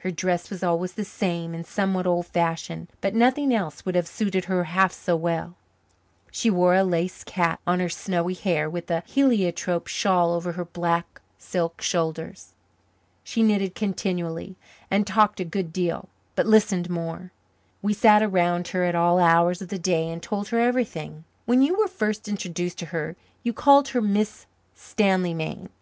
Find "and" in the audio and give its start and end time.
1.54-1.66, 8.68-8.90, 14.90-15.06, 20.10-20.22